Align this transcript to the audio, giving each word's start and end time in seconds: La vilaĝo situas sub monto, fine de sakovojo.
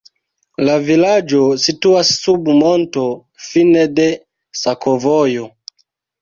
La 0.67 0.77
vilaĝo 0.85 1.41
situas 1.63 2.09
sub 2.21 2.49
monto, 2.61 3.03
fine 3.49 3.85
de 4.01 4.09
sakovojo. 4.63 5.47